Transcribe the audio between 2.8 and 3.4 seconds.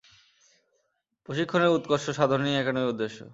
উদ্দেশ্য।